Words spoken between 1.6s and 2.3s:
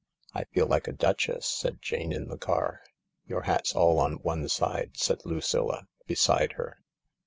Jane in